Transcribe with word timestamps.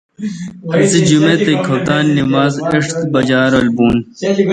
اسے° 0.79 0.99
جمیت 1.09 1.41
اے°کھپتان 1.49 2.05
نماز 2.17 2.51
ایݭٹھ 2.71 2.93
بجا 3.13 3.41
رل 3.53 3.67
بون 3.75 3.95